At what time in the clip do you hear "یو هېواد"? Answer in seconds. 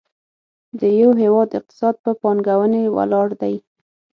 0.99-1.49